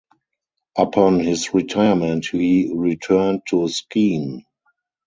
Upon 0.79 1.19
his 1.19 1.53
retirement 1.53 2.25
he 2.31 2.71
returned 2.73 3.43
to 3.49 3.67
Skien. 3.69 4.45